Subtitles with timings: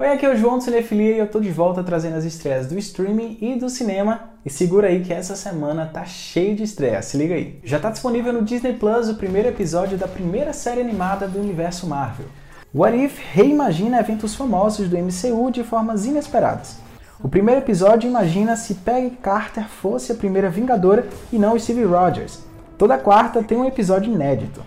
[0.00, 2.68] Oi, aqui é o João do Cinefilia e eu tô de volta trazendo as estreias
[2.68, 4.30] do streaming e do cinema.
[4.46, 7.58] E segura aí que essa semana tá cheio de estreias, se liga aí.
[7.64, 11.84] Já tá disponível no Disney Plus o primeiro episódio da primeira série animada do universo
[11.84, 12.26] Marvel.
[12.72, 16.76] What If reimagina eventos famosos do MCU de formas inesperadas.
[17.20, 22.38] O primeiro episódio imagina se Peggy Carter fosse a primeira Vingadora e não Steve Rogers.
[22.78, 24.62] Toda quarta tem um episódio inédito.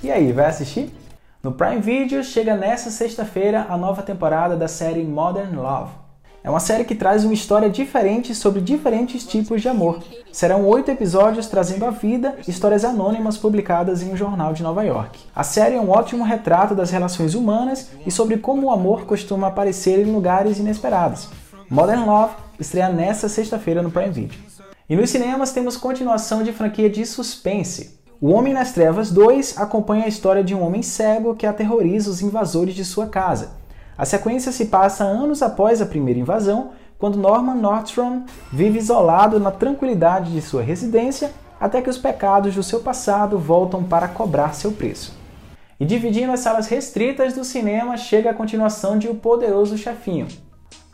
[0.00, 0.94] E aí, vai assistir?
[1.44, 5.92] No Prime Video chega nesta sexta-feira a nova temporada da série Modern Love.
[6.42, 10.02] É uma série que traz uma história diferente sobre diferentes tipos de amor.
[10.32, 15.20] Serão oito episódios trazendo à vida histórias anônimas publicadas em um jornal de Nova York.
[15.36, 19.48] A série é um ótimo retrato das relações humanas e sobre como o amor costuma
[19.48, 21.28] aparecer em lugares inesperados.
[21.68, 24.40] Modern Love estreia nesta sexta-feira no Prime Video.
[24.88, 28.02] E nos cinemas temos continuação de franquia de suspense.
[28.26, 32.22] O Homem nas Trevas 2 acompanha a história de um homem cego que aterroriza os
[32.22, 33.50] invasores de sua casa.
[33.98, 39.50] A sequência se passa anos após a primeira invasão, quando Norman Nordstrom vive isolado na
[39.50, 44.72] tranquilidade de sua residência até que os pecados do seu passado voltam para cobrar seu
[44.72, 45.14] preço.
[45.78, 50.28] E dividindo as salas restritas do cinema, chega a continuação de O Poderoso Chefinho.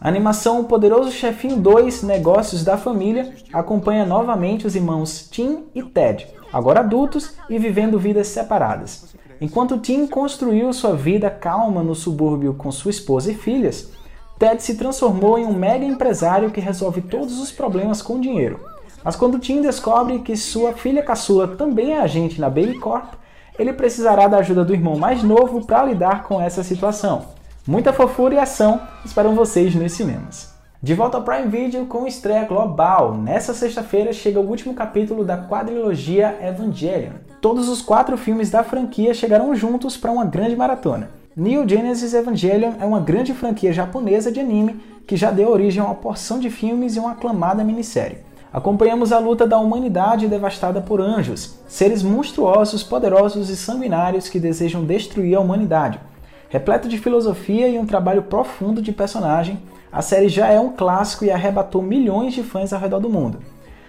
[0.03, 5.83] A animação O Poderoso Chefinho 2 Negócios da Família acompanha novamente os irmãos Tim e
[5.83, 9.15] Ted, agora adultos e vivendo vidas separadas.
[9.43, 13.93] Enquanto Tim construiu sua vida calma no subúrbio com sua esposa e filhas,
[14.39, 18.59] Ted se transformou em um mega empresário que resolve todos os problemas com dinheiro.
[19.05, 23.12] Mas quando Tim descobre que sua filha caçula também é agente na Baby Corp,
[23.59, 27.39] ele precisará da ajuda do irmão mais novo para lidar com essa situação.
[27.71, 30.53] Muita fofura e ação esperam vocês nos cinemas.
[30.83, 33.15] De volta ao Prime Video com estreia global.
[33.15, 37.12] Nessa sexta-feira chega o último capítulo da quadrilogia Evangelion.
[37.41, 41.11] Todos os quatro filmes da franquia chegarão juntos para uma grande maratona.
[41.37, 45.87] Neo Genesis Evangelion é uma grande franquia japonesa de anime que já deu origem a
[45.87, 48.19] uma porção de filmes e uma aclamada minissérie.
[48.53, 54.84] Acompanhamos a luta da humanidade devastada por anjos, seres monstruosos, poderosos e sanguinários que desejam
[54.84, 56.09] destruir a humanidade
[56.50, 59.61] Repleto de filosofia e um trabalho profundo de personagem,
[59.93, 63.38] a série já é um clássico e arrebatou milhões de fãs ao redor do mundo.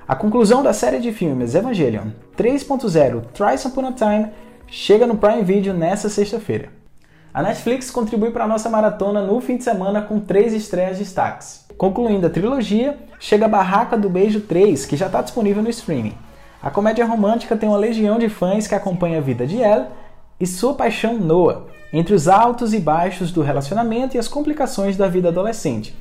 [0.07, 4.27] A conclusão da série de filmes Evangelion 3.0 Thrice Upon a Time
[4.67, 6.69] chega no Prime Video nesta sexta-feira.
[7.33, 11.03] A Netflix contribui para a nossa maratona no fim de semana com três estreias de
[11.03, 11.65] destaques.
[11.79, 16.13] Concluindo a trilogia, chega a Barraca do Beijo 3, que já está disponível no streaming.
[16.61, 19.87] A comédia romântica tem uma legião de fãs que acompanha a vida de Elle
[20.41, 25.07] e sua paixão Noah, entre os altos e baixos do relacionamento e as complicações da
[25.07, 25.95] vida adolescente.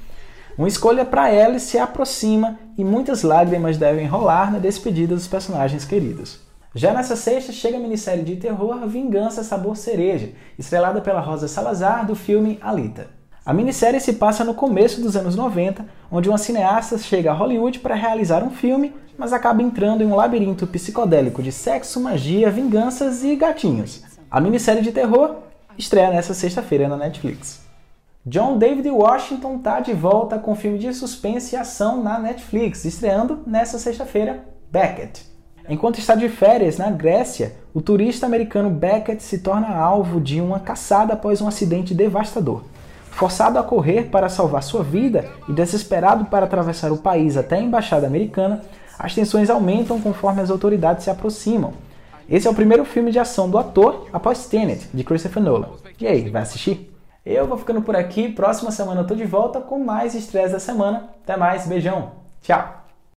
[0.56, 5.84] Uma escolha para ela se aproxima e muitas lágrimas devem rolar na despedida dos personagens
[5.84, 6.40] queridos.
[6.74, 12.06] Já nessa sexta chega a minissérie de terror Vingança Sabor Cereja, estrelada pela Rosa Salazar
[12.06, 13.08] do filme Alita.
[13.44, 17.80] A minissérie se passa no começo dos anos 90, onde uma cineasta chega a Hollywood
[17.80, 23.22] para realizar um filme, mas acaba entrando em um labirinto psicodélico de sexo, magia, vinganças
[23.24, 24.02] e gatinhos.
[24.30, 25.38] A minissérie de terror
[25.76, 27.62] estreia nessa sexta-feira na Netflix.
[28.24, 33.40] John David Washington tá de volta com filme de suspense e ação na Netflix, estreando
[33.44, 35.26] nessa sexta-feira Beckett.
[35.68, 40.60] Enquanto está de férias na Grécia, o turista americano Beckett se torna alvo de uma
[40.60, 42.62] caçada após um acidente devastador.
[43.10, 47.60] Forçado a correr para salvar sua vida e desesperado para atravessar o país até a
[47.60, 48.62] embaixada americana,
[48.96, 51.72] as tensões aumentam conforme as autoridades se aproximam,
[52.30, 55.70] esse é o primeiro filme de ação do ator após Tenet, de Christopher Nolan.
[56.00, 56.94] E aí, vai assistir?
[57.26, 60.60] Eu vou ficando por aqui, próxima semana eu tô de volta com mais estreias da
[60.60, 61.10] semana.
[61.22, 62.79] Até mais, beijão, tchau!